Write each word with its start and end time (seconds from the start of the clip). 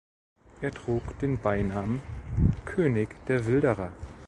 Er 0.61 0.71
trug 0.71 1.19
den 1.19 1.37
Beinamen 1.39 2.01
König 2.65 3.23
der 3.27 3.45
Wilderer. 3.45 3.91